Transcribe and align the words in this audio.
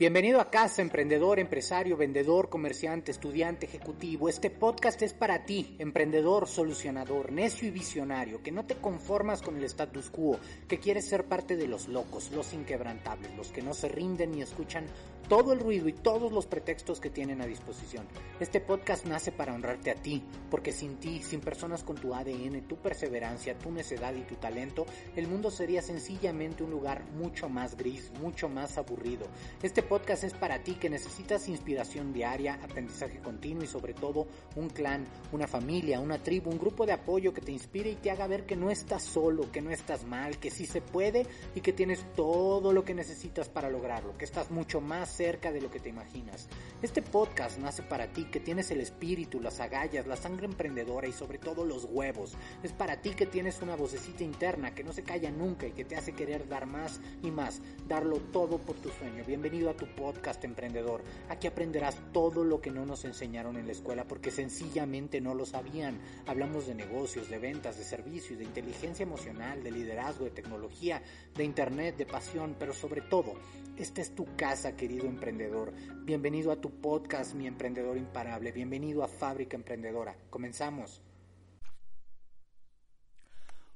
Bienvenido 0.00 0.40
a 0.40 0.48
casa, 0.48 0.80
emprendedor, 0.80 1.38
empresario, 1.38 1.94
vendedor, 1.94 2.48
comerciante, 2.48 3.10
estudiante, 3.10 3.66
ejecutivo. 3.66 4.30
Este 4.30 4.48
podcast 4.48 5.02
es 5.02 5.12
para 5.12 5.44
ti, 5.44 5.76
emprendedor, 5.78 6.48
solucionador, 6.48 7.30
necio 7.32 7.68
y 7.68 7.70
visionario, 7.70 8.42
que 8.42 8.50
no 8.50 8.64
te 8.64 8.76
conformas 8.76 9.42
con 9.42 9.58
el 9.58 9.64
status 9.64 10.08
quo, 10.08 10.38
que 10.66 10.80
quieres 10.80 11.06
ser 11.06 11.26
parte 11.26 11.54
de 11.54 11.68
los 11.68 11.86
locos, 11.86 12.30
los 12.30 12.54
inquebrantables, 12.54 13.36
los 13.36 13.52
que 13.52 13.60
no 13.60 13.74
se 13.74 13.90
rinden 13.90 14.32
ni 14.32 14.40
escuchan 14.40 14.86
todo 15.30 15.52
el 15.52 15.60
ruido 15.60 15.88
y 15.88 15.92
todos 15.92 16.32
los 16.32 16.46
pretextos 16.46 16.98
que 16.98 17.08
tienen 17.08 17.40
a 17.40 17.46
disposición. 17.46 18.04
Este 18.40 18.60
podcast 18.60 19.06
nace 19.06 19.30
para 19.30 19.54
honrarte 19.54 19.92
a 19.92 19.94
ti, 19.94 20.24
porque 20.50 20.72
sin 20.72 20.96
ti, 20.96 21.22
sin 21.22 21.40
personas 21.40 21.84
con 21.84 21.94
tu 21.94 22.12
ADN, 22.12 22.66
tu 22.66 22.74
perseverancia, 22.78 23.56
tu 23.56 23.70
necedad 23.70 24.12
y 24.12 24.22
tu 24.22 24.34
talento, 24.34 24.86
el 25.14 25.28
mundo 25.28 25.52
sería 25.52 25.82
sencillamente 25.82 26.64
un 26.64 26.72
lugar 26.72 27.04
mucho 27.12 27.48
más 27.48 27.76
gris, 27.76 28.10
mucho 28.20 28.48
más 28.48 28.76
aburrido. 28.76 29.24
Este 29.62 29.84
podcast 29.84 30.24
es 30.24 30.34
para 30.34 30.64
ti 30.64 30.74
que 30.74 30.90
necesitas 30.90 31.48
inspiración 31.48 32.12
diaria, 32.12 32.54
aprendizaje 32.54 33.20
continuo 33.20 33.62
y 33.62 33.68
sobre 33.68 33.94
todo 33.94 34.26
un 34.56 34.68
clan, 34.68 35.06
una 35.30 35.46
familia, 35.46 36.00
una 36.00 36.20
tribu, 36.20 36.50
un 36.50 36.58
grupo 36.58 36.86
de 36.86 36.94
apoyo 36.94 37.32
que 37.32 37.40
te 37.40 37.52
inspire 37.52 37.90
y 37.92 37.96
te 37.96 38.10
haga 38.10 38.26
ver 38.26 38.46
que 38.46 38.56
no 38.56 38.68
estás 38.68 39.04
solo, 39.04 39.52
que 39.52 39.62
no 39.62 39.70
estás 39.70 40.02
mal, 40.04 40.40
que 40.40 40.50
sí 40.50 40.66
se 40.66 40.80
puede 40.80 41.24
y 41.54 41.60
que 41.60 41.72
tienes 41.72 42.04
todo 42.16 42.72
lo 42.72 42.84
que 42.84 42.94
necesitas 42.94 43.48
para 43.48 43.70
lograrlo, 43.70 44.18
que 44.18 44.24
estás 44.24 44.50
mucho 44.50 44.80
más 44.80 45.19
cerca 45.20 45.52
de 45.52 45.60
lo 45.60 45.70
que 45.70 45.80
te 45.80 45.90
imaginas. 45.90 46.48
Este 46.80 47.02
podcast 47.02 47.58
nace 47.58 47.82
para 47.82 48.10
ti 48.10 48.24
que 48.30 48.40
tienes 48.40 48.70
el 48.70 48.80
espíritu, 48.80 49.38
las 49.38 49.60
agallas, 49.60 50.06
la 50.06 50.16
sangre 50.16 50.46
emprendedora 50.46 51.08
y 51.08 51.12
sobre 51.12 51.36
todo 51.36 51.66
los 51.66 51.84
huevos. 51.84 52.38
Es 52.62 52.72
para 52.72 53.02
ti 53.02 53.10
que 53.10 53.26
tienes 53.26 53.60
una 53.60 53.76
vocecita 53.76 54.24
interna 54.24 54.74
que 54.74 54.82
no 54.82 54.94
se 54.94 55.02
calla 55.02 55.30
nunca 55.30 55.66
y 55.66 55.72
que 55.72 55.84
te 55.84 55.94
hace 55.94 56.14
querer 56.14 56.48
dar 56.48 56.64
más 56.64 57.02
y 57.22 57.30
más, 57.30 57.60
darlo 57.86 58.16
todo 58.32 58.56
por 58.56 58.76
tu 58.76 58.88
sueño. 58.88 59.22
Bienvenido 59.26 59.68
a 59.68 59.76
tu 59.76 59.84
podcast 59.94 60.42
emprendedor. 60.42 61.02
Aquí 61.28 61.46
aprenderás 61.46 61.98
todo 62.14 62.42
lo 62.42 62.62
que 62.62 62.70
no 62.70 62.86
nos 62.86 63.04
enseñaron 63.04 63.58
en 63.58 63.66
la 63.66 63.72
escuela 63.72 64.06
porque 64.06 64.30
sencillamente 64.30 65.20
no 65.20 65.34
lo 65.34 65.44
sabían. 65.44 66.00
Hablamos 66.26 66.66
de 66.66 66.74
negocios, 66.74 67.28
de 67.28 67.36
ventas, 67.36 67.76
de 67.76 67.84
servicios, 67.84 68.38
de 68.38 68.46
inteligencia 68.46 69.02
emocional, 69.02 69.62
de 69.62 69.70
liderazgo, 69.70 70.24
de 70.24 70.30
tecnología, 70.30 71.02
de 71.34 71.44
internet, 71.44 71.98
de 71.98 72.06
pasión, 72.06 72.56
pero 72.58 72.72
sobre 72.72 73.02
todo, 73.02 73.34
esta 73.76 74.00
es 74.00 74.14
tu 74.14 74.26
casa, 74.36 74.76
querido 74.76 75.09
emprendedor. 75.10 75.74
Bienvenido 76.04 76.50
a 76.50 76.56
tu 76.56 76.70
podcast, 76.80 77.34
mi 77.34 77.46
emprendedor 77.46 77.98
imparable. 77.98 78.52
Bienvenido 78.52 79.04
a 79.04 79.08
Fábrica 79.08 79.56
Emprendedora. 79.56 80.16
Comenzamos. 80.30 81.02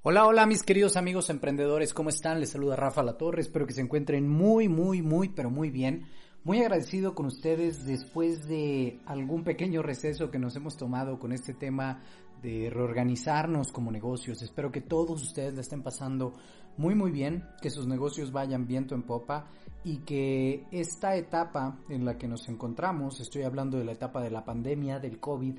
Hola, 0.03 0.27
hola 0.27 0.45
mis 0.47 0.63
queridos 0.63 0.97
amigos 0.97 1.31
emprendedores, 1.31 1.95
¿cómo 1.95 2.11
están? 2.11 2.39
Les 2.39 2.51
saluda 2.51 2.77
Rafa 2.77 3.03
La 3.03 3.17
Torre, 3.17 3.41
espero 3.41 3.67
que 3.67 3.73
se 3.73 3.81
encuentren 3.81 4.29
muy, 4.29 4.69
muy, 4.69 5.01
muy, 5.01 5.31
pero 5.31 5.49
muy 5.49 5.71
bien. 5.71 6.07
Muy 6.45 6.61
agradecido 6.61 7.15
con 7.15 7.25
ustedes 7.25 7.87
después 7.87 8.47
de 8.47 9.01
algún 9.07 9.45
pequeño 9.45 9.83
receso 9.83 10.31
que 10.31 10.39
nos 10.39 10.55
hemos 10.57 10.77
tomado 10.77 11.19
con 11.19 11.33
este 11.33 11.55
tema 11.55 12.03
de 12.43 12.69
reorganizarnos 12.69 13.73
como 13.73 13.91
negocios. 13.91 14.43
Espero 14.43 14.71
que 14.71 14.83
todos 14.83 15.23
ustedes 15.23 15.55
la 15.55 15.63
estén 15.63 15.83
pasando 15.83 16.35
muy, 16.77 16.95
muy 16.95 17.11
bien, 17.11 17.45
que 17.61 17.71
sus 17.71 17.87
negocios 17.87 18.33
vayan 18.33 18.67
viento 18.67 18.95
en 18.95 19.03
popa 19.03 19.47
y 19.85 19.99
que 19.99 20.67
esta 20.71 21.15
etapa 21.17 21.79
en 21.89 22.05
la 22.05 22.17
que 22.17 22.27
nos 22.27 22.49
encontramos, 22.49 23.21
estoy 23.21 23.43
hablando 23.43 23.79
de 23.79 23.85
la 23.85 23.93
etapa 23.93 24.23
de 24.23 24.31
la 24.31 24.45
pandemia, 24.45 24.99
del 24.99 25.21
COVID, 25.21 25.59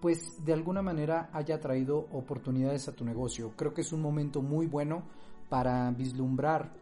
pues 0.00 0.44
de 0.44 0.52
alguna 0.52 0.82
manera 0.82 1.30
haya 1.32 1.60
traído 1.60 1.98
oportunidades 2.12 2.88
a 2.88 2.92
tu 2.92 3.04
negocio. 3.04 3.52
Creo 3.56 3.72
que 3.72 3.82
es 3.82 3.92
un 3.92 4.02
momento 4.02 4.42
muy 4.42 4.66
bueno 4.66 5.04
para 5.48 5.90
vislumbrar 5.92 6.72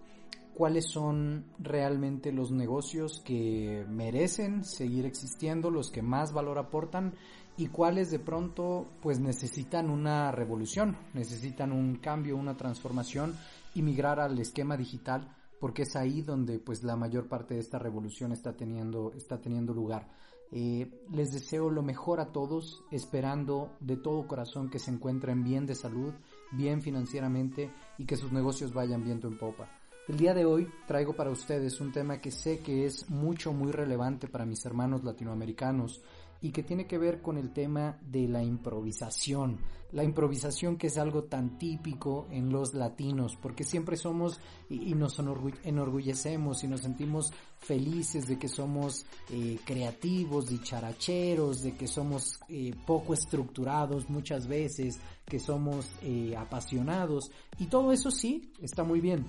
cuáles 0.54 0.90
son 0.90 1.44
realmente 1.58 2.32
los 2.32 2.50
negocios 2.50 3.22
que 3.24 3.84
merecen 3.88 4.64
seguir 4.64 5.06
existiendo, 5.06 5.70
los 5.70 5.90
que 5.90 6.02
más 6.02 6.32
valor 6.32 6.58
aportan 6.58 7.14
y 7.56 7.68
cuáles 7.68 8.10
de 8.10 8.18
pronto 8.18 8.86
pues 9.02 9.20
necesitan 9.20 9.90
una 9.90 10.32
revolución, 10.32 10.96
necesitan 11.14 11.72
un 11.72 11.96
cambio, 11.96 12.36
una 12.36 12.56
transformación 12.56 13.34
y 13.74 13.82
migrar 13.82 14.20
al 14.20 14.38
esquema 14.38 14.76
digital 14.76 15.36
porque 15.60 15.82
es 15.82 15.94
ahí 15.94 16.22
donde 16.22 16.58
pues 16.58 16.82
la 16.82 16.96
mayor 16.96 17.28
parte 17.28 17.54
de 17.54 17.60
esta 17.60 17.78
revolución 17.78 18.32
está 18.32 18.56
teniendo, 18.56 19.12
está 19.12 19.40
teniendo 19.40 19.74
lugar. 19.74 20.08
Eh, 20.52 20.90
les 21.12 21.30
deseo 21.30 21.70
lo 21.70 21.82
mejor 21.82 22.18
a 22.18 22.32
todos, 22.32 22.82
esperando 22.90 23.76
de 23.78 23.96
todo 23.96 24.26
corazón 24.26 24.68
que 24.68 24.80
se 24.80 24.90
encuentren 24.90 25.44
bien 25.44 25.66
de 25.66 25.76
salud, 25.76 26.12
bien 26.50 26.82
financieramente 26.82 27.70
y 27.98 28.06
que 28.06 28.16
sus 28.16 28.32
negocios 28.32 28.72
vayan 28.72 29.04
viento 29.04 29.28
en 29.28 29.38
popa. 29.38 29.70
El 30.08 30.16
día 30.16 30.34
de 30.34 30.44
hoy 30.44 30.66
traigo 30.88 31.14
para 31.14 31.30
ustedes 31.30 31.80
un 31.80 31.92
tema 31.92 32.20
que 32.20 32.32
sé 32.32 32.58
que 32.58 32.84
es 32.84 33.08
mucho, 33.10 33.52
muy 33.52 33.70
relevante 33.70 34.26
para 34.26 34.46
mis 34.46 34.64
hermanos 34.64 35.04
latinoamericanos 35.04 36.02
y 36.42 36.50
que 36.52 36.62
tiene 36.62 36.86
que 36.86 36.98
ver 36.98 37.20
con 37.20 37.36
el 37.36 37.52
tema 37.52 37.98
de 38.02 38.28
la 38.28 38.42
improvisación. 38.42 39.58
La 39.92 40.04
improvisación 40.04 40.76
que 40.76 40.86
es 40.86 40.98
algo 40.98 41.24
tan 41.24 41.58
típico 41.58 42.28
en 42.30 42.50
los 42.50 42.74
latinos, 42.74 43.36
porque 43.36 43.64
siempre 43.64 43.96
somos 43.96 44.40
y, 44.68 44.94
nos 44.94 45.18
enorgullecemos 45.64 46.62
y 46.62 46.68
nos 46.68 46.82
sentimos 46.82 47.32
felices 47.58 48.28
de 48.28 48.38
que 48.38 48.46
somos 48.46 49.04
eh, 49.30 49.58
creativos, 49.64 50.48
dicharacheros, 50.48 51.62
de 51.62 51.76
que 51.76 51.88
somos 51.88 52.38
eh, 52.48 52.72
poco 52.86 53.14
estructurados 53.14 54.08
muchas 54.08 54.46
veces, 54.46 55.00
que 55.26 55.40
somos 55.40 55.90
eh, 56.02 56.36
apasionados 56.36 57.30
y 57.58 57.66
todo 57.66 57.92
eso 57.92 58.12
sí 58.12 58.52
está 58.60 58.84
muy 58.84 59.00
bien, 59.00 59.26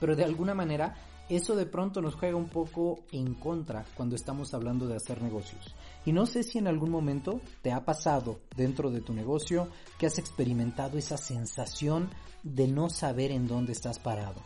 pero 0.00 0.16
de 0.16 0.24
alguna 0.24 0.54
manera 0.54 0.94
eso 1.28 1.56
de 1.56 1.64
pronto 1.66 2.02
nos 2.02 2.16
juega 2.16 2.36
un 2.36 2.48
poco 2.48 3.00
en 3.10 3.34
contra 3.34 3.84
cuando 3.96 4.14
estamos 4.14 4.52
hablando 4.52 4.86
de 4.86 4.96
hacer 4.96 5.22
negocios. 5.22 5.74
Y 6.04 6.12
no 6.12 6.26
sé 6.26 6.42
si 6.42 6.58
en 6.58 6.66
algún 6.66 6.90
momento 6.90 7.40
te 7.62 7.72
ha 7.72 7.84
pasado 7.84 8.40
dentro 8.54 8.90
de 8.90 9.00
tu 9.00 9.14
negocio 9.14 9.68
que 9.98 10.06
has 10.06 10.18
experimentado 10.18 10.98
esa 10.98 11.16
sensación 11.16 12.10
de 12.42 12.68
no 12.68 12.90
saber 12.90 13.30
en 13.30 13.46
dónde 13.46 13.72
estás 13.72 13.98
parado. 13.98 14.42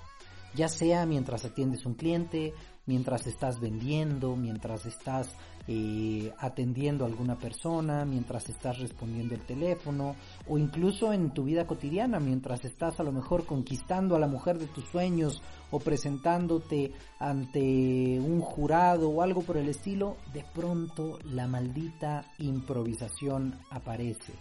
Ya 0.55 0.69
sea 0.69 1.05
mientras 1.05 1.45
atiendes 1.45 1.85
un 1.85 1.95
cliente, 1.95 2.55
mientras 2.87 3.27
estás 3.27 3.61
vendiendo, 3.61 4.35
mientras 4.37 4.87
estás 4.87 5.37
eh, 5.67 6.33
atendiendo 6.39 7.05
a 7.05 7.09
alguna 7.09 7.39
persona, 7.39 8.05
mientras 8.07 8.49
estás 8.49 8.79
respondiendo 8.79 9.35
el 9.35 9.43
teléfono 9.43 10.17
o 10.49 10.59
incluso 10.59 11.13
en 11.13 11.31
tu 11.33 11.45
vida 11.45 11.67
cotidiana, 11.67 12.19
mientras 12.21 12.65
estás 12.65 12.99
a 13.01 13.03
lo 13.03 13.13
mejor 13.13 13.45
conquistando 13.45 14.17
a 14.17 14.19
la 14.19 14.27
mujer 14.27 14.59
de 14.59 14.67
tus 14.67 14.85
sueños 14.85 15.43
o 15.71 15.79
presentándote 15.79 16.93
ante 17.19 18.19
un 18.21 18.41
jurado 18.41 19.11
o 19.11 19.23
algo 19.23 19.43
por 19.43 19.57
el 19.57 19.69
estilo, 19.69 20.17
de 20.33 20.45
pronto 20.55 21.19
la 21.25 21.47
maldita 21.47 22.25
improvisación 22.39 23.59
aparece 23.71 24.33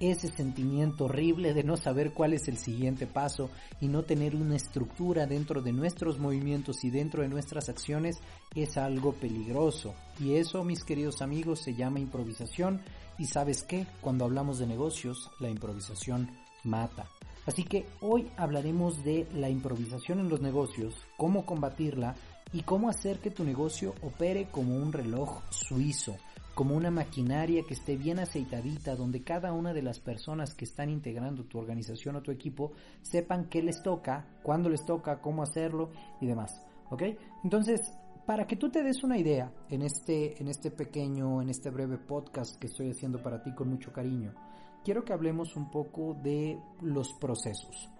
ese 0.00 0.28
sentimiento 0.28 1.04
horrible 1.04 1.54
de 1.54 1.62
no 1.62 1.76
saber 1.76 2.12
cuál 2.12 2.32
es 2.34 2.48
el 2.48 2.58
siguiente 2.58 3.06
paso 3.06 3.50
y 3.80 3.88
no 3.88 4.02
tener 4.02 4.34
una 4.34 4.56
estructura 4.56 5.26
dentro 5.26 5.62
de 5.62 5.72
nuestros 5.72 6.18
movimientos 6.18 6.84
y 6.84 6.90
dentro 6.90 7.22
de 7.22 7.28
nuestras 7.28 7.68
acciones 7.68 8.18
es 8.54 8.76
algo 8.76 9.12
peligroso. 9.12 9.94
Y 10.18 10.34
eso, 10.34 10.64
mis 10.64 10.84
queridos 10.84 11.22
amigos, 11.22 11.60
se 11.60 11.74
llama 11.74 12.00
improvisación 12.00 12.80
y 13.18 13.26
sabes 13.26 13.62
qué, 13.62 13.86
cuando 14.00 14.24
hablamos 14.24 14.58
de 14.58 14.66
negocios, 14.66 15.30
la 15.38 15.48
improvisación 15.48 16.30
mata. 16.64 17.08
Así 17.46 17.62
que 17.62 17.86
hoy 18.00 18.30
hablaremos 18.36 19.04
de 19.04 19.28
la 19.34 19.50
improvisación 19.50 20.18
en 20.18 20.28
los 20.28 20.40
negocios, 20.40 20.94
cómo 21.16 21.44
combatirla 21.44 22.14
y 22.52 22.62
cómo 22.62 22.88
hacer 22.88 23.18
que 23.18 23.30
tu 23.30 23.44
negocio 23.44 23.94
opere 24.02 24.48
como 24.50 24.76
un 24.76 24.92
reloj 24.92 25.42
suizo 25.50 26.16
como 26.54 26.76
una 26.76 26.90
maquinaria 26.90 27.64
que 27.66 27.74
esté 27.74 27.96
bien 27.96 28.20
aceitadita, 28.20 28.94
donde 28.94 29.24
cada 29.24 29.52
una 29.52 29.72
de 29.72 29.82
las 29.82 29.98
personas 29.98 30.54
que 30.54 30.64
están 30.64 30.88
integrando 30.88 31.44
tu 31.44 31.58
organización 31.58 32.16
o 32.16 32.22
tu 32.22 32.30
equipo 32.30 32.72
sepan 33.02 33.48
qué 33.48 33.62
les 33.62 33.82
toca, 33.82 34.38
cuándo 34.42 34.68
les 34.68 34.84
toca, 34.84 35.20
cómo 35.20 35.42
hacerlo 35.42 35.90
y 36.20 36.26
demás. 36.26 36.64
¿Ok? 36.90 37.02
Entonces, 37.42 37.92
para 38.24 38.46
que 38.46 38.56
tú 38.56 38.70
te 38.70 38.82
des 38.82 39.02
una 39.02 39.18
idea 39.18 39.52
en 39.68 39.82
este, 39.82 40.40
en 40.40 40.48
este 40.48 40.70
pequeño, 40.70 41.42
en 41.42 41.50
este 41.50 41.70
breve 41.70 41.98
podcast 41.98 42.56
que 42.58 42.68
estoy 42.68 42.90
haciendo 42.90 43.20
para 43.20 43.42
ti 43.42 43.52
con 43.52 43.68
mucho 43.68 43.92
cariño, 43.92 44.32
quiero 44.84 45.04
que 45.04 45.12
hablemos 45.12 45.56
un 45.56 45.70
poco 45.70 46.14
de 46.22 46.58
los 46.80 47.12
procesos. 47.14 47.90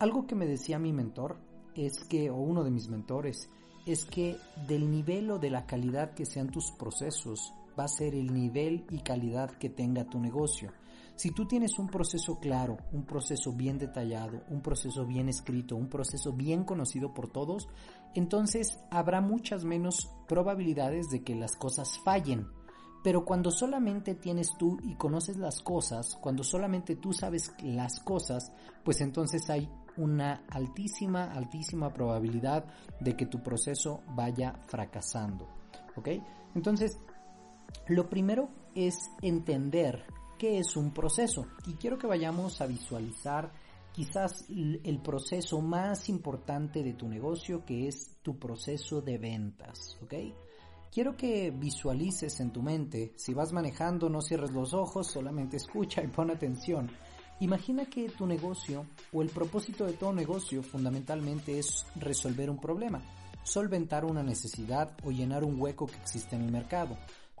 Algo 0.00 0.26
que 0.26 0.34
me 0.34 0.46
decía 0.46 0.78
mi 0.78 0.92
mentor 0.92 1.38
es 1.74 2.04
que, 2.04 2.30
o 2.30 2.36
uno 2.36 2.64
de 2.64 2.70
mis 2.70 2.88
mentores, 2.88 3.48
es 3.86 4.04
que 4.06 4.36
del 4.66 4.90
nivel 4.90 5.30
o 5.30 5.38
de 5.38 5.50
la 5.50 5.66
calidad 5.66 6.14
que 6.14 6.26
sean 6.26 6.50
tus 6.50 6.72
procesos 6.72 7.54
va 7.78 7.84
a 7.84 7.88
ser 7.88 8.14
el 8.14 8.32
nivel 8.32 8.86
y 8.90 9.00
calidad 9.00 9.50
que 9.52 9.70
tenga 9.70 10.04
tu 10.04 10.18
negocio. 10.20 10.72
Si 11.16 11.30
tú 11.30 11.46
tienes 11.46 11.78
un 11.78 11.88
proceso 11.88 12.38
claro, 12.38 12.76
un 12.92 13.06
proceso 13.06 13.52
bien 13.52 13.78
detallado, 13.78 14.42
un 14.50 14.60
proceso 14.60 15.06
bien 15.06 15.30
escrito, 15.30 15.74
un 15.74 15.88
proceso 15.88 16.34
bien 16.34 16.64
conocido 16.64 17.14
por 17.14 17.28
todos, 17.28 17.68
entonces 18.14 18.78
habrá 18.90 19.22
muchas 19.22 19.64
menos 19.64 20.10
probabilidades 20.28 21.08
de 21.08 21.24
que 21.24 21.34
las 21.34 21.56
cosas 21.56 21.98
fallen. 22.04 22.46
Pero 23.02 23.24
cuando 23.24 23.50
solamente 23.50 24.14
tienes 24.14 24.56
tú 24.58 24.78
y 24.82 24.94
conoces 24.96 25.38
las 25.38 25.62
cosas, 25.62 26.18
cuando 26.20 26.42
solamente 26.42 26.96
tú 26.96 27.12
sabes 27.12 27.54
las 27.62 28.00
cosas, 28.00 28.52
pues 28.84 29.00
entonces 29.00 29.48
hay 29.48 29.70
una 29.96 30.44
altísima, 30.50 31.32
altísima 31.32 31.92
probabilidad 31.92 32.66
de 33.00 33.16
que 33.16 33.26
tu 33.26 33.42
proceso 33.42 34.02
vaya 34.14 34.54
fracasando. 34.66 35.48
¿Ok? 35.96 36.08
Entonces, 36.54 36.98
lo 37.88 38.08
primero 38.08 38.48
es 38.74 38.98
entender 39.22 40.04
qué 40.38 40.58
es 40.58 40.76
un 40.76 40.92
proceso. 40.92 41.46
Y 41.66 41.74
quiero 41.74 41.98
que 41.98 42.06
vayamos 42.06 42.60
a 42.60 42.66
visualizar 42.66 43.52
quizás 43.92 44.44
el 44.50 45.00
proceso 45.02 45.60
más 45.62 46.08
importante 46.10 46.82
de 46.82 46.92
tu 46.92 47.08
negocio, 47.08 47.64
que 47.64 47.88
es 47.88 48.16
tu 48.22 48.38
proceso 48.38 49.00
de 49.00 49.16
ventas, 49.16 49.96
¿ok? 50.02 50.14
Quiero 50.92 51.16
que 51.16 51.50
visualices 51.50 52.40
en 52.40 52.52
tu 52.52 52.62
mente, 52.62 53.12
si 53.16 53.34
vas 53.34 53.52
manejando 53.52 54.08
no 54.08 54.20
cierres 54.20 54.52
los 54.52 54.74
ojos, 54.74 55.10
solamente 55.10 55.56
escucha 55.56 56.02
y 56.02 56.08
pon 56.08 56.30
atención. 56.30 56.90
Imagina 57.40 57.84
que 57.84 58.08
tu 58.08 58.26
negocio 58.26 58.86
o 59.12 59.20
el 59.20 59.28
propósito 59.28 59.84
de 59.84 59.92
todo 59.92 60.12
negocio 60.12 60.62
fundamentalmente 60.62 61.58
es 61.58 61.86
resolver 61.96 62.48
un 62.48 62.58
problema, 62.58 63.02
solventar 63.42 64.06
una 64.06 64.22
necesidad 64.22 64.96
o 65.04 65.10
llenar 65.10 65.44
un 65.44 65.60
hueco 65.60 65.86
que 65.86 65.96
existe 65.96 66.34
en 66.36 66.42
el 66.42 66.52
mercado. 66.52 66.96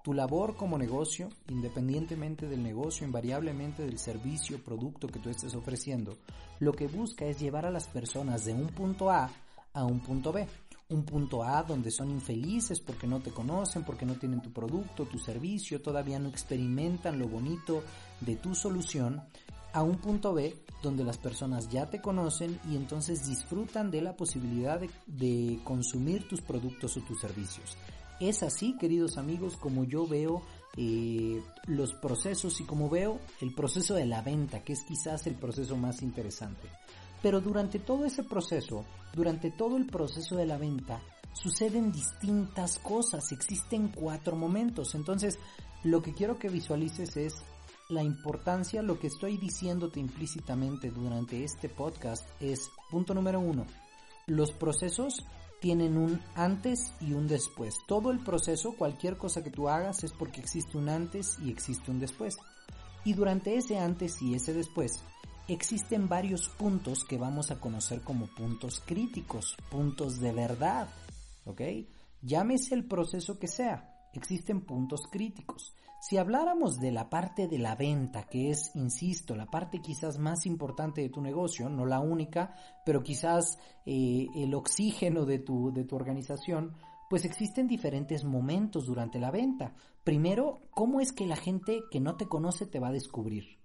Tu 0.06 0.14
labor 0.14 0.54
como 0.54 0.78
negocio, 0.78 1.30
independientemente 1.48 2.46
del 2.46 2.62
negocio, 2.62 3.04
invariablemente 3.04 3.82
del 3.82 3.98
servicio 3.98 4.58
o 4.58 4.60
producto 4.60 5.08
que 5.08 5.18
tú 5.18 5.30
estés 5.30 5.52
ofreciendo, 5.56 6.16
lo 6.60 6.72
que 6.74 6.86
busca 6.86 7.24
es 7.24 7.40
llevar 7.40 7.66
a 7.66 7.72
las 7.72 7.88
personas 7.88 8.44
de 8.44 8.52
un 8.52 8.68
punto 8.68 9.10
A 9.10 9.28
a 9.72 9.84
un 9.84 9.98
punto 9.98 10.30
B. 10.30 10.46
Un 10.90 11.02
punto 11.02 11.42
A 11.42 11.64
donde 11.64 11.90
son 11.90 12.12
infelices 12.12 12.78
porque 12.78 13.08
no 13.08 13.18
te 13.18 13.32
conocen, 13.32 13.82
porque 13.82 14.06
no 14.06 14.14
tienen 14.14 14.40
tu 14.40 14.52
producto, 14.52 15.06
tu 15.06 15.18
servicio, 15.18 15.82
todavía 15.82 16.20
no 16.20 16.28
experimentan 16.28 17.18
lo 17.18 17.26
bonito 17.26 17.82
de 18.20 18.36
tu 18.36 18.54
solución, 18.54 19.20
a 19.72 19.82
un 19.82 19.96
punto 19.96 20.32
B 20.32 20.56
donde 20.84 21.02
las 21.02 21.18
personas 21.18 21.68
ya 21.68 21.90
te 21.90 22.00
conocen 22.00 22.60
y 22.70 22.76
entonces 22.76 23.26
disfrutan 23.26 23.90
de 23.90 24.02
la 24.02 24.16
posibilidad 24.16 24.78
de, 24.78 24.88
de 25.08 25.58
consumir 25.64 26.28
tus 26.28 26.42
productos 26.42 26.96
o 26.96 27.00
tus 27.00 27.20
servicios. 27.20 27.76
Es 28.20 28.42
así, 28.42 28.76
queridos 28.78 29.18
amigos, 29.18 29.56
como 29.56 29.84
yo 29.84 30.06
veo 30.06 30.42
eh, 30.76 31.42
los 31.66 31.92
procesos 31.94 32.60
y 32.60 32.64
como 32.64 32.88
veo 32.88 33.20
el 33.40 33.54
proceso 33.54 33.94
de 33.94 34.06
la 34.06 34.22
venta, 34.22 34.64
que 34.64 34.72
es 34.72 34.84
quizás 34.84 35.26
el 35.26 35.34
proceso 35.34 35.76
más 35.76 36.02
interesante. 36.02 36.68
Pero 37.22 37.40
durante 37.40 37.78
todo 37.78 38.04
ese 38.04 38.22
proceso, 38.22 38.84
durante 39.14 39.50
todo 39.50 39.76
el 39.76 39.86
proceso 39.86 40.36
de 40.36 40.46
la 40.46 40.56
venta, 40.56 41.02
suceden 41.34 41.92
distintas 41.92 42.78
cosas, 42.78 43.32
existen 43.32 43.88
cuatro 43.88 44.34
momentos. 44.34 44.94
Entonces, 44.94 45.38
lo 45.84 46.02
que 46.02 46.14
quiero 46.14 46.38
que 46.38 46.48
visualices 46.48 47.16
es 47.16 47.34
la 47.90 48.02
importancia, 48.02 48.82
lo 48.82 48.98
que 48.98 49.08
estoy 49.08 49.36
diciéndote 49.36 50.00
implícitamente 50.00 50.90
durante 50.90 51.44
este 51.44 51.68
podcast 51.68 52.26
es, 52.40 52.70
punto 52.90 53.14
número 53.14 53.40
uno, 53.40 53.66
los 54.26 54.52
procesos 54.52 55.24
tienen 55.60 55.96
un 55.96 56.20
antes 56.34 56.92
y 57.00 57.12
un 57.12 57.26
después. 57.26 57.78
Todo 57.86 58.10
el 58.10 58.20
proceso, 58.20 58.74
cualquier 58.76 59.16
cosa 59.16 59.42
que 59.42 59.50
tú 59.50 59.68
hagas 59.68 60.04
es 60.04 60.12
porque 60.12 60.40
existe 60.40 60.76
un 60.76 60.88
antes 60.88 61.38
y 61.44 61.50
existe 61.50 61.90
un 61.90 62.00
después. 62.00 62.36
Y 63.04 63.14
durante 63.14 63.56
ese 63.56 63.78
antes 63.78 64.20
y 64.20 64.34
ese 64.34 64.52
después 64.52 65.02
existen 65.48 66.08
varios 66.08 66.48
puntos 66.48 67.04
que 67.04 67.18
vamos 67.18 67.50
a 67.50 67.60
conocer 67.60 68.00
como 68.02 68.26
puntos 68.26 68.82
críticos, 68.84 69.56
puntos 69.70 70.18
de 70.18 70.32
verdad. 70.32 70.88
¿Ok? 71.44 71.62
Llámese 72.22 72.74
el 72.74 72.84
proceso 72.84 73.38
que 73.38 73.46
sea, 73.46 73.95
existen 74.18 74.60
puntos 74.62 75.02
críticos. 75.10 75.74
Si 76.00 76.18
habláramos 76.18 76.78
de 76.78 76.92
la 76.92 77.08
parte 77.08 77.48
de 77.48 77.58
la 77.58 77.74
venta, 77.74 78.24
que 78.24 78.50
es, 78.50 78.70
insisto, 78.74 79.34
la 79.34 79.46
parte 79.46 79.80
quizás 79.80 80.18
más 80.18 80.46
importante 80.46 81.00
de 81.00 81.08
tu 81.08 81.20
negocio, 81.20 81.68
no 81.68 81.86
la 81.86 82.00
única, 82.00 82.54
pero 82.84 83.02
quizás 83.02 83.58
eh, 83.84 84.26
el 84.34 84.54
oxígeno 84.54 85.24
de 85.24 85.38
tu, 85.38 85.72
de 85.72 85.84
tu 85.84 85.96
organización, 85.96 86.74
pues 87.08 87.24
existen 87.24 87.66
diferentes 87.66 88.24
momentos 88.24 88.86
durante 88.86 89.18
la 89.18 89.30
venta. 89.30 89.74
Primero, 90.04 90.60
¿cómo 90.70 91.00
es 91.00 91.12
que 91.12 91.26
la 91.26 91.36
gente 91.36 91.82
que 91.90 92.00
no 92.00 92.16
te 92.16 92.26
conoce 92.26 92.66
te 92.66 92.78
va 92.78 92.88
a 92.88 92.92
descubrir? 92.92 93.58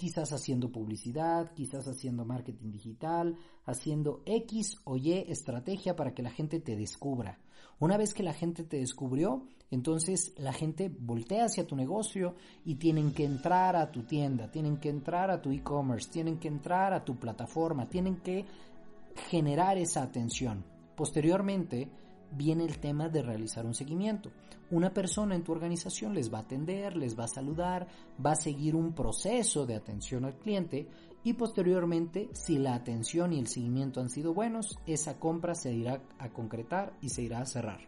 Quizás 0.00 0.32
haciendo 0.32 0.72
publicidad, 0.72 1.52
quizás 1.52 1.86
haciendo 1.86 2.24
marketing 2.24 2.70
digital, 2.70 3.36
haciendo 3.66 4.22
X 4.24 4.78
o 4.84 4.96
Y 4.96 5.12
estrategia 5.28 5.94
para 5.94 6.14
que 6.14 6.22
la 6.22 6.30
gente 6.30 6.58
te 6.58 6.74
descubra. 6.74 7.38
Una 7.80 7.98
vez 7.98 8.14
que 8.14 8.22
la 8.22 8.32
gente 8.32 8.64
te 8.64 8.78
descubrió, 8.78 9.42
entonces 9.70 10.32
la 10.38 10.54
gente 10.54 10.88
voltea 10.88 11.44
hacia 11.44 11.66
tu 11.66 11.76
negocio 11.76 12.34
y 12.64 12.76
tienen 12.76 13.12
que 13.12 13.24
entrar 13.24 13.76
a 13.76 13.90
tu 13.90 14.04
tienda, 14.04 14.50
tienen 14.50 14.78
que 14.78 14.88
entrar 14.88 15.30
a 15.30 15.42
tu 15.42 15.50
e-commerce, 15.50 16.10
tienen 16.10 16.38
que 16.38 16.48
entrar 16.48 16.94
a 16.94 17.04
tu 17.04 17.18
plataforma, 17.18 17.86
tienen 17.86 18.22
que 18.22 18.46
generar 19.28 19.76
esa 19.76 20.02
atención. 20.02 20.64
Posteriormente, 20.96 21.90
viene 22.32 22.64
el 22.64 22.78
tema 22.78 23.08
de 23.08 23.22
realizar 23.22 23.66
un 23.66 23.74
seguimiento. 23.74 24.30
Una 24.70 24.92
persona 24.92 25.34
en 25.34 25.42
tu 25.42 25.52
organización 25.52 26.14
les 26.14 26.32
va 26.32 26.38
a 26.38 26.42
atender, 26.42 26.96
les 26.96 27.18
va 27.18 27.24
a 27.24 27.28
saludar, 27.28 27.88
va 28.24 28.32
a 28.32 28.36
seguir 28.36 28.76
un 28.76 28.92
proceso 28.92 29.66
de 29.66 29.74
atención 29.74 30.24
al 30.24 30.38
cliente 30.38 30.88
y 31.22 31.34
posteriormente, 31.34 32.30
si 32.32 32.58
la 32.58 32.74
atención 32.74 33.32
y 33.32 33.38
el 33.38 33.48
seguimiento 33.48 34.00
han 34.00 34.08
sido 34.08 34.32
buenos, 34.32 34.78
esa 34.86 35.18
compra 35.18 35.54
se 35.54 35.72
irá 35.72 36.02
a 36.18 36.30
concretar 36.30 36.94
y 37.02 37.10
se 37.10 37.22
irá 37.22 37.40
a 37.40 37.46
cerrar. 37.46 37.80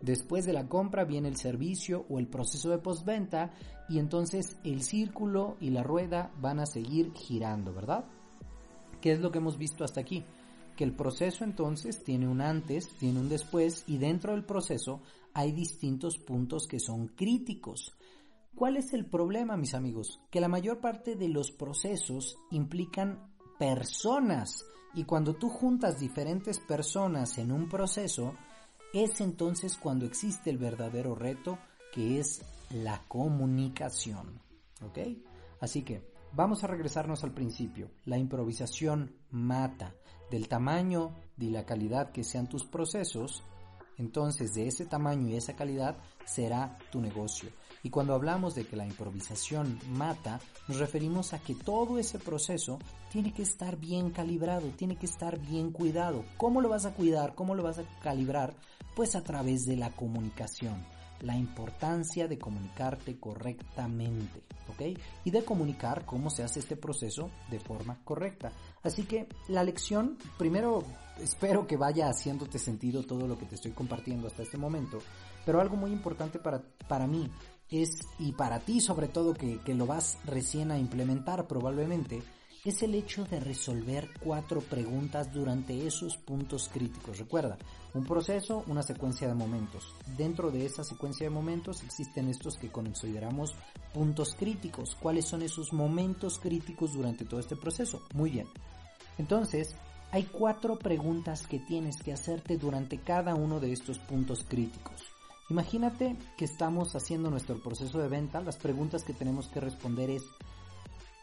Después 0.00 0.46
de 0.46 0.54
la 0.54 0.66
compra 0.66 1.04
viene 1.04 1.28
el 1.28 1.36
servicio 1.36 2.06
o 2.08 2.18
el 2.18 2.26
proceso 2.26 2.70
de 2.70 2.78
postventa 2.78 3.50
y 3.88 3.98
entonces 3.98 4.56
el 4.64 4.82
círculo 4.82 5.56
y 5.60 5.70
la 5.70 5.82
rueda 5.82 6.32
van 6.40 6.58
a 6.58 6.66
seguir 6.66 7.12
girando, 7.14 7.74
¿verdad? 7.74 8.06
¿Qué 9.00 9.12
es 9.12 9.20
lo 9.20 9.30
que 9.30 9.38
hemos 9.38 9.58
visto 9.58 9.84
hasta 9.84 10.00
aquí? 10.00 10.24
Que 10.80 10.84
el 10.84 10.96
proceso 10.96 11.44
entonces 11.44 12.02
tiene 12.04 12.26
un 12.26 12.40
antes, 12.40 12.88
tiene 12.98 13.20
un 13.20 13.28
después 13.28 13.84
y 13.86 13.98
dentro 13.98 14.32
del 14.32 14.46
proceso 14.46 15.02
hay 15.34 15.52
distintos 15.52 16.16
puntos 16.16 16.66
que 16.66 16.80
son 16.80 17.08
críticos. 17.08 17.92
¿Cuál 18.54 18.78
es 18.78 18.94
el 18.94 19.04
problema, 19.04 19.58
mis 19.58 19.74
amigos? 19.74 20.22
Que 20.30 20.40
la 20.40 20.48
mayor 20.48 20.80
parte 20.80 21.16
de 21.16 21.28
los 21.28 21.50
procesos 21.50 22.38
implican 22.50 23.30
personas 23.58 24.64
y 24.94 25.04
cuando 25.04 25.34
tú 25.34 25.50
juntas 25.50 26.00
diferentes 26.00 26.58
personas 26.58 27.36
en 27.36 27.52
un 27.52 27.68
proceso, 27.68 28.32
es 28.94 29.20
entonces 29.20 29.76
cuando 29.76 30.06
existe 30.06 30.48
el 30.48 30.56
verdadero 30.56 31.14
reto 31.14 31.58
que 31.92 32.20
es 32.20 32.40
la 32.70 33.02
comunicación. 33.06 34.40
¿Ok? 34.82 34.98
Así 35.60 35.82
que 35.82 36.09
vamos 36.32 36.64
a 36.64 36.66
regresarnos 36.66 37.24
al 37.24 37.32
principio. 37.32 37.90
La 38.04 38.18
improvisación 38.18 39.14
mata 39.30 39.94
del 40.30 40.48
tamaño 40.48 41.14
y 41.38 41.50
la 41.50 41.64
calidad 41.64 42.12
que 42.12 42.24
sean 42.24 42.48
tus 42.48 42.64
procesos, 42.64 43.42
entonces 43.98 44.54
de 44.54 44.68
ese 44.68 44.86
tamaño 44.86 45.28
y 45.28 45.36
esa 45.36 45.56
calidad 45.56 45.96
será 46.24 46.78
tu 46.90 47.00
negocio. 47.00 47.50
Y 47.82 47.90
cuando 47.90 48.14
hablamos 48.14 48.54
de 48.54 48.66
que 48.66 48.76
la 48.76 48.86
improvisación 48.86 49.78
mata, 49.90 50.38
nos 50.68 50.78
referimos 50.78 51.32
a 51.32 51.38
que 51.38 51.54
todo 51.54 51.98
ese 51.98 52.18
proceso 52.18 52.78
tiene 53.10 53.32
que 53.32 53.42
estar 53.42 53.76
bien 53.78 54.10
calibrado, 54.10 54.68
tiene 54.76 54.96
que 54.96 55.06
estar 55.06 55.38
bien 55.38 55.72
cuidado. 55.72 56.24
¿Cómo 56.36 56.60
lo 56.60 56.68
vas 56.68 56.84
a 56.84 56.94
cuidar? 56.94 57.34
¿Cómo 57.34 57.54
lo 57.54 57.62
vas 57.62 57.78
a 57.78 57.84
calibrar? 58.02 58.54
Pues 58.94 59.16
a 59.16 59.22
través 59.22 59.64
de 59.64 59.76
la 59.76 59.90
comunicación 59.90 60.84
la 61.20 61.36
importancia 61.36 62.28
de 62.28 62.38
comunicarte 62.38 63.18
correctamente, 63.18 64.42
¿ok? 64.68 64.98
Y 65.24 65.30
de 65.30 65.44
comunicar 65.44 66.04
cómo 66.04 66.30
se 66.30 66.42
hace 66.42 66.60
este 66.60 66.76
proceso 66.76 67.30
de 67.50 67.60
forma 67.60 67.98
correcta. 68.04 68.52
Así 68.82 69.04
que 69.04 69.28
la 69.48 69.64
lección, 69.64 70.16
primero 70.38 70.82
espero 71.20 71.66
que 71.66 71.76
vaya 71.76 72.08
haciéndote 72.08 72.58
sentido 72.58 73.04
todo 73.04 73.26
lo 73.26 73.38
que 73.38 73.46
te 73.46 73.56
estoy 73.56 73.72
compartiendo 73.72 74.26
hasta 74.26 74.42
este 74.42 74.58
momento, 74.58 74.98
pero 75.44 75.60
algo 75.60 75.76
muy 75.76 75.92
importante 75.92 76.38
para, 76.38 76.62
para 76.88 77.06
mí 77.06 77.28
es, 77.68 77.90
y 78.18 78.32
para 78.32 78.60
ti 78.60 78.80
sobre 78.80 79.08
todo 79.08 79.34
que, 79.34 79.60
que 79.60 79.74
lo 79.74 79.86
vas 79.86 80.18
recién 80.24 80.70
a 80.70 80.78
implementar 80.78 81.46
probablemente, 81.46 82.22
es 82.64 82.82
el 82.82 82.94
hecho 82.94 83.24
de 83.24 83.40
resolver 83.40 84.10
cuatro 84.22 84.60
preguntas 84.60 85.32
durante 85.32 85.86
esos 85.86 86.16
puntos 86.18 86.68
críticos. 86.68 87.18
Recuerda, 87.18 87.56
un 87.94 88.04
proceso, 88.04 88.64
una 88.66 88.82
secuencia 88.82 89.26
de 89.26 89.34
momentos. 89.34 89.94
Dentro 90.16 90.50
de 90.50 90.66
esa 90.66 90.84
secuencia 90.84 91.26
de 91.26 91.30
momentos 91.30 91.82
existen 91.82 92.28
estos 92.28 92.58
que 92.58 92.70
consideramos 92.70 93.54
puntos 93.94 94.34
críticos. 94.34 94.94
¿Cuáles 94.94 95.24
son 95.24 95.42
esos 95.42 95.72
momentos 95.72 96.38
críticos 96.38 96.92
durante 96.92 97.24
todo 97.24 97.40
este 97.40 97.56
proceso? 97.56 98.02
Muy 98.12 98.30
bien. 98.30 98.46
Entonces, 99.16 99.74
Hay 100.12 100.24
cuatro 100.24 100.76
preguntas 100.76 101.46
que 101.46 101.60
tienes 101.60 102.02
que 102.02 102.12
hacerte 102.12 102.56
durante 102.58 102.98
cada 102.98 103.36
uno 103.36 103.60
de 103.60 103.72
estos 103.72 104.00
puntos 104.00 104.44
críticos. 104.48 105.04
Imagínate 105.50 106.16
que 106.36 106.44
estamos 106.44 106.96
haciendo 106.96 107.30
nuestro 107.30 107.60
proceso 107.62 107.98
de 108.00 108.08
venta, 108.08 108.40
las 108.40 108.56
preguntas 108.56 109.04
que 109.04 109.12
tenemos 109.12 109.46
que 109.48 109.60
responder 109.60 110.10
es 110.10 110.24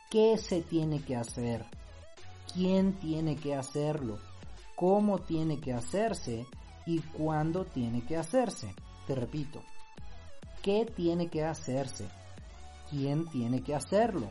¿qué 0.09 0.37
se 0.37 0.61
tiene 0.61 1.01
que 1.01 1.15
hacer? 1.15 1.65
¿Quién 2.53 2.93
tiene 2.93 3.35
que 3.35 3.55
hacerlo? 3.55 4.19
¿Cómo 4.75 5.19
tiene 5.19 5.59
que 5.59 5.73
hacerse? 5.73 6.45
¿Y 6.85 6.99
cuándo 6.99 7.65
tiene 7.65 8.05
que 8.05 8.15
hacerse? 8.15 8.73
Te 9.05 9.15
repito, 9.15 9.61
¿qué 10.61 10.85
tiene 10.85 11.29
que 11.29 11.43
hacerse? 11.43 12.07
¿Quién 12.89 13.27
tiene 13.27 13.61
que 13.61 13.75
hacerlo? 13.75 14.29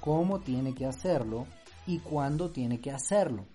¿Cómo 0.00 0.40
tiene 0.40 0.74
que 0.74 0.86
hacerlo? 0.86 1.46
¿Y 1.86 2.00
cuándo 2.00 2.50
tiene 2.50 2.80
que 2.80 2.90
hacerlo? 2.90 3.46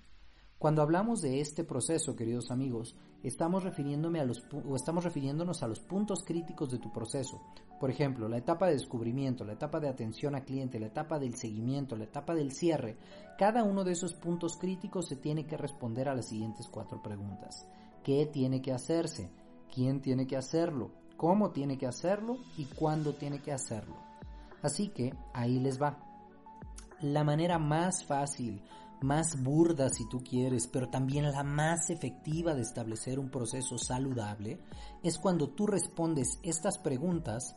Cuando 0.57 0.81
hablamos 0.81 1.21
de 1.21 1.41
este 1.41 1.63
proceso, 1.63 2.15
queridos 2.15 2.51
amigos, 2.51 2.95
estamos, 3.23 3.63
refiriéndome 3.63 4.19
a 4.19 4.25
los, 4.25 4.43
o 4.51 4.75
estamos 4.75 5.03
refiriéndonos 5.03 5.63
a 5.63 5.67
los 5.67 5.79
puntos 5.79 6.23
críticos 6.25 6.71
de 6.71 6.79
tu 6.79 6.91
proceso. 6.91 7.41
Por 7.79 7.89
ejemplo, 7.89 8.27
la 8.27 8.37
etapa 8.37 8.67
de 8.67 8.73
descubrimiento, 8.73 9.43
la 9.43 9.53
etapa 9.53 9.79
de 9.79 9.89
atención 9.89 10.35
a 10.35 10.43
cliente, 10.43 10.79
la 10.79 10.87
etapa 10.87 11.19
del 11.19 11.35
seguimiento, 11.35 11.95
la 11.95 12.03
etapa 12.05 12.35
del 12.35 12.51
cierre. 12.51 12.97
Cada 13.37 13.63
uno 13.63 13.83
de 13.83 13.93
esos 13.93 14.13
puntos 14.13 14.57
críticos 14.57 15.07
se 15.07 15.15
tiene 15.15 15.45
que 15.45 15.57
responder 15.57 16.07
a 16.07 16.15
las 16.15 16.27
siguientes 16.27 16.67
cuatro 16.67 17.01
preguntas. 17.01 17.67
¿Qué 18.03 18.25
tiene 18.25 18.61
que 18.61 18.71
hacerse? 18.71 19.31
¿Quién 19.73 20.01
tiene 20.01 20.27
que 20.27 20.37
hacerlo? 20.37 20.91
¿Cómo 21.17 21.51
tiene 21.51 21.77
que 21.77 21.87
hacerlo? 21.87 22.37
¿Y 22.57 22.65
cuándo 22.65 23.13
tiene 23.13 23.41
que 23.41 23.51
hacerlo? 23.51 23.95
Así 24.61 24.89
que 24.89 25.13
ahí 25.33 25.59
les 25.59 25.81
va. 25.81 25.97
La 27.01 27.23
manera 27.23 27.57
más 27.57 28.05
fácil, 28.05 28.61
más 29.01 29.41
burda 29.41 29.89
si 29.89 30.07
tú 30.07 30.23
quieres, 30.23 30.67
pero 30.67 30.89
también 30.89 31.31
la 31.31 31.43
más 31.43 31.89
efectiva 31.89 32.53
de 32.53 32.61
establecer 32.61 33.19
un 33.19 33.29
proceso 33.29 33.77
saludable, 33.77 34.59
es 35.03 35.17
cuando 35.17 35.49
tú 35.49 35.67
respondes 35.67 36.39
estas 36.43 36.77
preguntas 36.77 37.55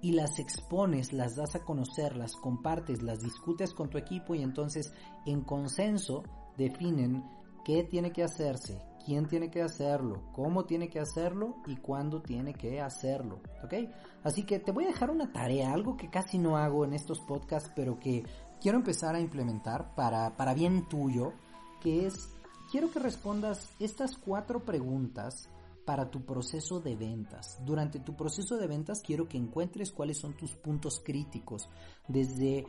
y 0.00 0.12
las 0.12 0.38
expones, 0.38 1.12
las 1.12 1.34
das 1.34 1.54
a 1.54 1.64
conocer, 1.64 2.16
las 2.16 2.34
compartes, 2.36 3.02
las 3.02 3.20
discutes 3.20 3.72
con 3.72 3.88
tu 3.88 3.98
equipo 3.98 4.34
y 4.34 4.42
entonces 4.42 4.92
en 5.24 5.40
consenso 5.42 6.22
definen 6.56 7.24
qué 7.64 7.84
tiene 7.84 8.12
que 8.12 8.22
hacerse, 8.22 8.82
quién 9.04 9.26
tiene 9.26 9.50
que 9.50 9.62
hacerlo, 9.62 10.22
cómo 10.32 10.64
tiene 10.64 10.88
que 10.88 11.00
hacerlo 11.00 11.56
y 11.66 11.76
cuándo 11.76 12.22
tiene 12.22 12.52
que 12.52 12.80
hacerlo, 12.80 13.40
¿ok? 13.64 13.74
Así 14.22 14.44
que 14.44 14.58
te 14.58 14.72
voy 14.72 14.84
a 14.84 14.88
dejar 14.88 15.10
una 15.10 15.32
tarea, 15.32 15.72
algo 15.72 15.96
que 15.96 16.10
casi 16.10 16.38
no 16.38 16.56
hago 16.56 16.84
en 16.84 16.92
estos 16.92 17.20
podcasts, 17.20 17.72
pero 17.74 17.98
que 17.98 18.24
quiero 18.60 18.78
empezar 18.78 19.14
a 19.14 19.20
implementar 19.20 19.94
para, 19.94 20.36
para 20.36 20.54
bien 20.54 20.88
tuyo, 20.88 21.32
que 21.80 22.06
es, 22.06 22.34
quiero 22.70 22.90
que 22.90 22.98
respondas 22.98 23.70
estas 23.78 24.16
cuatro 24.16 24.64
preguntas 24.64 25.48
para 25.84 26.10
tu 26.10 26.24
proceso 26.24 26.80
de 26.80 26.96
ventas. 26.96 27.58
Durante 27.64 28.00
tu 28.00 28.16
proceso 28.16 28.56
de 28.56 28.66
ventas 28.66 29.02
quiero 29.04 29.28
que 29.28 29.36
encuentres 29.36 29.92
cuáles 29.92 30.18
son 30.18 30.34
tus 30.34 30.54
puntos 30.54 31.00
críticos, 31.04 31.68
desde 32.08 32.66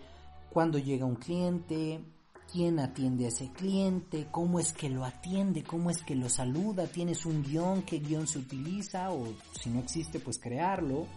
cuando 0.50 0.78
llega 0.78 1.06
un 1.06 1.16
cliente, 1.16 2.04
quién 2.52 2.80
atiende 2.80 3.26
a 3.26 3.30
ese 3.30 3.52
cliente, 3.52 4.28
cómo 4.32 4.60
es 4.60 4.74
que 4.74 4.90
lo 4.90 5.04
atiende, 5.04 5.64
cómo 5.64 5.90
es 5.90 6.04
que 6.04 6.16
lo 6.16 6.30
saluda, 6.30 6.88
tienes 6.88 7.26
un 7.26 7.44
guion, 7.44 7.82
qué 7.84 8.00
guion 8.00 8.28
se 8.28 8.40
utiliza 8.40 9.12
o 9.12 9.28
si 9.60 9.70
no 9.70 9.80
existe 9.80 10.20
pues 10.20 10.40
crearlo, 10.40 11.08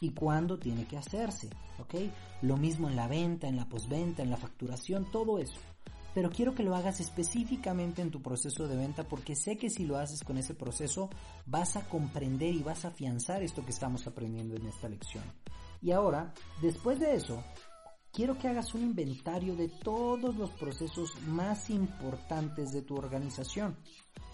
y 0.00 0.10
cuándo 0.10 0.58
tiene 0.58 0.86
que 0.86 0.98
hacerse, 0.98 1.48
¿ok? 1.78 1.94
Lo 2.42 2.56
mismo 2.56 2.88
en 2.88 2.96
la 2.96 3.08
venta, 3.08 3.48
en 3.48 3.56
la 3.56 3.68
postventa, 3.68 4.22
en 4.22 4.30
la 4.30 4.36
facturación, 4.36 5.10
todo 5.10 5.38
eso. 5.38 5.58
Pero 6.14 6.30
quiero 6.30 6.54
que 6.54 6.62
lo 6.62 6.74
hagas 6.74 7.00
específicamente 7.00 8.00
en 8.00 8.10
tu 8.10 8.22
proceso 8.22 8.66
de 8.66 8.76
venta 8.76 9.04
porque 9.04 9.36
sé 9.36 9.58
que 9.58 9.68
si 9.68 9.84
lo 9.84 9.98
haces 9.98 10.24
con 10.24 10.38
ese 10.38 10.54
proceso 10.54 11.10
vas 11.44 11.76
a 11.76 11.86
comprender 11.88 12.54
y 12.54 12.62
vas 12.62 12.86
a 12.86 12.88
afianzar 12.88 13.42
esto 13.42 13.62
que 13.64 13.72
estamos 13.72 14.06
aprendiendo 14.06 14.56
en 14.56 14.66
esta 14.66 14.88
lección. 14.88 15.24
Y 15.82 15.90
ahora, 15.90 16.32
después 16.62 16.98
de 17.00 17.16
eso, 17.16 17.44
quiero 18.12 18.38
que 18.38 18.48
hagas 18.48 18.72
un 18.72 18.82
inventario 18.82 19.54
de 19.56 19.68
todos 19.68 20.34
los 20.36 20.50
procesos 20.52 21.20
más 21.26 21.68
importantes 21.68 22.72
de 22.72 22.80
tu 22.80 22.96
organización. 22.96 23.76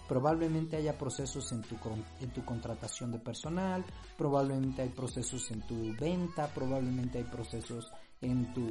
Probablemente 0.07 0.77
haya 0.77 0.97
procesos 0.97 1.51
en 1.51 1.61
tu, 1.61 1.75
en 2.19 2.29
tu 2.31 2.43
contratación 2.43 3.11
de 3.11 3.19
personal, 3.19 3.85
probablemente 4.17 4.81
hay 4.81 4.89
procesos 4.89 5.49
en 5.51 5.61
tu 5.65 5.95
venta, 5.99 6.47
probablemente 6.53 7.19
hay 7.19 7.23
procesos 7.23 7.91
en 8.21 8.53
tu, 8.53 8.61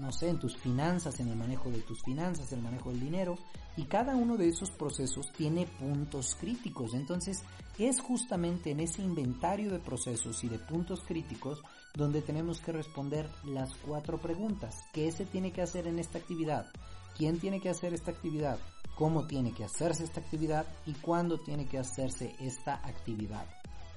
no 0.00 0.12
sé, 0.12 0.28
en 0.28 0.38
tus 0.38 0.56
finanzas, 0.56 1.20
en 1.20 1.28
el 1.28 1.36
manejo 1.36 1.70
de 1.70 1.80
tus 1.80 2.02
finanzas, 2.02 2.52
el 2.52 2.62
manejo 2.62 2.90
del 2.90 3.00
dinero. 3.00 3.36
Y 3.76 3.84
cada 3.84 4.14
uno 4.14 4.36
de 4.36 4.48
esos 4.48 4.70
procesos 4.70 5.32
tiene 5.32 5.66
puntos 5.66 6.36
críticos. 6.36 6.94
Entonces 6.94 7.42
es 7.78 8.00
justamente 8.00 8.70
en 8.70 8.80
ese 8.80 9.02
inventario 9.02 9.70
de 9.70 9.80
procesos 9.80 10.44
y 10.44 10.48
de 10.48 10.58
puntos 10.58 11.02
críticos 11.02 11.60
donde 11.94 12.22
tenemos 12.22 12.60
que 12.60 12.72
responder 12.72 13.28
las 13.44 13.74
cuatro 13.74 14.18
preguntas. 14.18 14.76
¿Qué 14.92 15.10
se 15.10 15.26
tiene 15.26 15.52
que 15.52 15.62
hacer 15.62 15.86
en 15.86 15.98
esta 15.98 16.18
actividad? 16.18 16.66
¿Quién 17.16 17.38
tiene 17.38 17.60
que 17.60 17.70
hacer 17.70 17.94
esta 17.94 18.10
actividad? 18.10 18.58
Cómo 18.94 19.26
tiene 19.26 19.52
que 19.52 19.64
hacerse 19.64 20.04
esta 20.04 20.20
actividad 20.20 20.66
y 20.86 20.92
cuándo 20.94 21.38
tiene 21.38 21.66
que 21.66 21.78
hacerse 21.78 22.34
esta 22.40 22.74
actividad. 22.74 23.46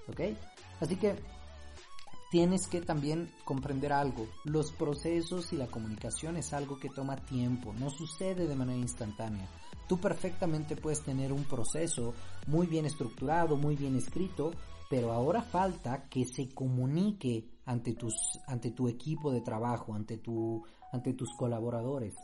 ¿Ok? 0.08 0.22
Así 0.80 0.96
que 0.96 1.16
tienes 2.32 2.68
que 2.68 2.82
también 2.82 3.32
comprender 3.46 3.94
algo. 3.94 4.28
Los 4.44 4.72
procesos 4.72 5.54
y 5.54 5.58
la 5.58 5.68
comunicación 5.68 6.38
es 6.38 6.54
algo 6.54 6.80
que 6.80 6.90
toma 6.90 7.16
tiempo, 7.16 7.74
no 7.74 7.90
sucede 7.90 8.48
de 8.48 8.56
manera 8.56 8.80
instantánea. 8.80 9.48
Tú 9.88 9.98
perfectamente 10.00 10.76
puedes 10.76 11.02
tener 11.02 11.32
un 11.32 11.46
proceso 11.46 12.14
muy 12.48 12.68
bien 12.68 12.86
estructurado, 12.86 13.56
muy 13.56 13.76
bien 13.76 13.96
escrito, 13.96 14.52
pero 14.90 15.14
ahora 15.14 15.42
falta 15.42 16.08
que 16.10 16.26
se 16.26 16.50
comunique 16.50 17.46
ante 17.66 17.94
tus 17.94 18.14
ante 18.48 18.72
tu 18.72 18.88
equipo 18.88 19.32
de 19.32 19.42
trabajo, 19.42 19.94
ante 19.94 20.18
tu 20.18 20.64
ante 20.92 21.14
tus 21.14 21.30
colaboradores 21.38 22.16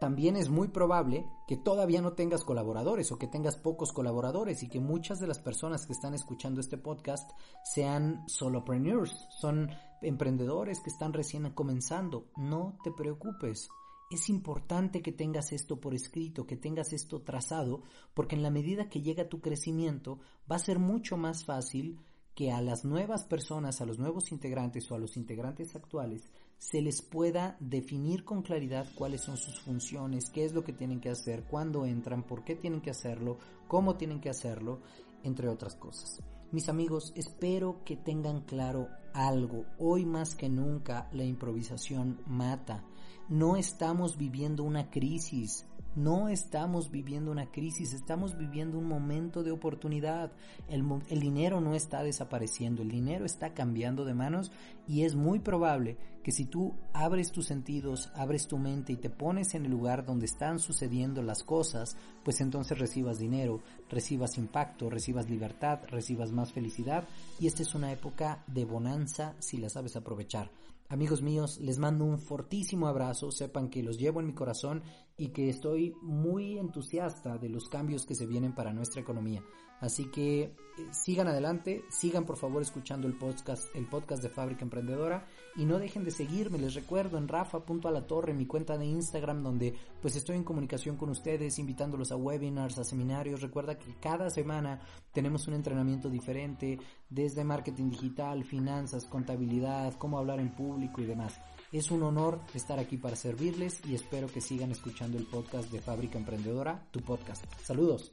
también 0.00 0.34
es 0.36 0.48
muy 0.48 0.68
probable 0.68 1.26
que 1.46 1.58
todavía 1.58 2.00
no 2.00 2.14
tengas 2.14 2.42
colaboradores 2.42 3.12
o 3.12 3.18
que 3.18 3.26
tengas 3.26 3.58
pocos 3.58 3.92
colaboradores 3.92 4.62
y 4.62 4.68
que 4.68 4.80
muchas 4.80 5.20
de 5.20 5.26
las 5.26 5.38
personas 5.38 5.84
que 5.84 5.92
están 5.92 6.14
escuchando 6.14 6.58
este 6.60 6.78
podcast 6.78 7.30
sean 7.62 8.24
solopreneurs, 8.26 9.14
son 9.28 9.68
emprendedores 10.00 10.80
que 10.80 10.88
están 10.88 11.12
recién 11.12 11.50
comenzando. 11.50 12.30
No 12.38 12.78
te 12.82 12.90
preocupes. 12.90 13.68
Es 14.10 14.30
importante 14.30 15.02
que 15.02 15.12
tengas 15.12 15.52
esto 15.52 15.78
por 15.78 15.94
escrito, 15.94 16.46
que 16.46 16.56
tengas 16.56 16.94
esto 16.94 17.20
trazado, 17.20 17.82
porque 18.14 18.36
en 18.36 18.42
la 18.42 18.50
medida 18.50 18.88
que 18.88 19.02
llega 19.02 19.28
tu 19.28 19.42
crecimiento 19.42 20.18
va 20.50 20.56
a 20.56 20.60
ser 20.60 20.78
mucho 20.78 21.18
más 21.18 21.44
fácil 21.44 22.00
que 22.40 22.50
a 22.50 22.62
las 22.62 22.86
nuevas 22.86 23.24
personas, 23.24 23.82
a 23.82 23.84
los 23.84 23.98
nuevos 23.98 24.32
integrantes 24.32 24.90
o 24.90 24.94
a 24.94 24.98
los 24.98 25.18
integrantes 25.18 25.76
actuales 25.76 26.30
se 26.56 26.80
les 26.80 27.02
pueda 27.02 27.58
definir 27.60 28.24
con 28.24 28.40
claridad 28.40 28.86
cuáles 28.94 29.20
son 29.20 29.36
sus 29.36 29.60
funciones, 29.60 30.30
qué 30.30 30.46
es 30.46 30.54
lo 30.54 30.64
que 30.64 30.72
tienen 30.72 31.02
que 31.02 31.10
hacer, 31.10 31.44
cuándo 31.44 31.84
entran, 31.84 32.22
por 32.22 32.42
qué 32.42 32.54
tienen 32.54 32.80
que 32.80 32.88
hacerlo, 32.88 33.36
cómo 33.68 33.96
tienen 33.96 34.22
que 34.22 34.30
hacerlo, 34.30 34.80
entre 35.22 35.50
otras 35.50 35.76
cosas. 35.76 36.22
Mis 36.50 36.70
amigos, 36.70 37.12
espero 37.14 37.84
que 37.84 37.98
tengan 37.98 38.40
claro 38.40 38.88
algo. 39.12 39.66
Hoy 39.78 40.06
más 40.06 40.34
que 40.34 40.48
nunca 40.48 41.10
la 41.12 41.24
improvisación 41.24 42.22
mata. 42.26 42.86
No 43.28 43.56
estamos 43.56 44.16
viviendo 44.16 44.64
una 44.64 44.88
crisis, 44.88 45.66
no 45.96 46.28
estamos 46.28 46.90
viviendo 46.90 47.30
una 47.30 47.50
crisis, 47.50 47.92
estamos 47.92 48.36
viviendo 48.38 48.78
un 48.78 48.86
momento 48.86 49.42
de 49.42 49.50
oportunidad. 49.50 50.32
El, 50.68 50.84
el, 51.08 51.20
dinero 51.20 51.60
no 51.60 51.74
está 51.74 52.02
desapareciendo, 52.02 52.82
el 52.82 52.90
dinero 52.90 53.24
está 53.24 53.54
cambiando 53.54 54.04
de 54.04 54.14
manos 54.14 54.52
y 54.86 55.02
es 55.04 55.14
muy 55.14 55.40
probable 55.40 55.96
que 56.22 56.32
si 56.32 56.44
tú 56.44 56.74
abres 56.92 57.32
tus 57.32 57.46
sentidos, 57.46 58.10
abres 58.14 58.46
tu 58.46 58.58
mente 58.58 58.92
y 58.92 58.96
te 58.96 59.10
pones 59.10 59.54
en 59.54 59.64
el 59.64 59.70
lugar 59.70 60.04
donde 60.04 60.26
están 60.26 60.58
sucediendo 60.58 61.22
las 61.22 61.42
cosas, 61.42 61.96
pues 62.24 62.40
entonces 62.40 62.78
recibas 62.78 63.18
dinero, 63.18 63.60
recibas 63.88 64.38
impacto, 64.38 64.90
recibas 64.90 65.28
libertad, 65.28 65.80
recibas 65.88 66.30
más 66.30 66.52
felicidad 66.52 67.08
y 67.38 67.46
esta 67.46 67.62
es 67.62 67.74
una 67.74 67.92
época 67.92 68.44
de 68.46 68.64
bonanza 68.64 69.34
si 69.38 69.56
la 69.56 69.68
sabes 69.68 69.96
aprovechar. 69.96 70.50
Amigos 70.90 71.22
míos, 71.22 71.60
les 71.60 71.78
mando 71.78 72.04
un 72.04 72.18
fortísimo 72.18 72.88
abrazo, 72.88 73.30
sepan 73.30 73.70
que 73.70 73.80
los 73.80 73.96
llevo 73.96 74.18
en 74.18 74.26
mi 74.26 74.34
corazón 74.34 74.82
y 75.16 75.28
que 75.28 75.48
estoy 75.48 75.94
muy 76.02 76.58
entusiasta 76.58 77.38
de 77.38 77.48
los 77.48 77.68
cambios 77.68 78.04
que 78.04 78.16
se 78.16 78.26
vienen 78.26 78.56
para 78.56 78.72
nuestra 78.72 79.00
economía. 79.00 79.40
Así 79.80 80.04
que 80.06 80.42
eh, 80.42 80.54
sigan 80.92 81.26
adelante, 81.26 81.84
sigan 81.88 82.26
por 82.26 82.36
favor 82.36 82.60
escuchando 82.62 83.08
el 83.08 83.14
podcast, 83.14 83.74
el 83.74 83.86
podcast 83.86 84.22
de 84.22 84.28
Fábrica 84.28 84.62
Emprendedora 84.62 85.26
y 85.56 85.64
no 85.64 85.78
dejen 85.78 86.04
de 86.04 86.10
seguirme, 86.10 86.58
les 86.58 86.74
recuerdo 86.74 87.16
en 87.18 87.28
rafa.alatorre, 87.28 88.34
mi 88.34 88.46
cuenta 88.46 88.76
de 88.76 88.84
Instagram 88.84 89.42
donde 89.42 89.74
pues 90.02 90.16
estoy 90.16 90.36
en 90.36 90.44
comunicación 90.44 90.96
con 90.96 91.08
ustedes, 91.10 91.58
invitándolos 91.58 92.12
a 92.12 92.16
webinars, 92.16 92.78
a 92.78 92.84
seminarios. 92.84 93.40
Recuerda 93.40 93.78
que 93.78 93.94
cada 94.00 94.30
semana 94.30 94.80
tenemos 95.12 95.48
un 95.48 95.54
entrenamiento 95.54 96.10
diferente 96.10 96.78
desde 97.08 97.42
marketing 97.42 97.90
digital, 97.90 98.44
finanzas, 98.44 99.06
contabilidad, 99.06 99.94
cómo 99.94 100.18
hablar 100.18 100.40
en 100.40 100.54
público 100.54 101.00
y 101.00 101.06
demás. 101.06 101.40
Es 101.72 101.90
un 101.90 102.02
honor 102.02 102.40
estar 102.54 102.78
aquí 102.78 102.96
para 102.96 103.16
servirles 103.16 103.80
y 103.86 103.94
espero 103.94 104.26
que 104.26 104.40
sigan 104.40 104.70
escuchando 104.70 105.18
el 105.18 105.26
podcast 105.26 105.70
de 105.70 105.80
Fábrica 105.80 106.18
Emprendedora, 106.18 106.86
tu 106.90 107.00
podcast. 107.00 107.44
Saludos. 107.62 108.12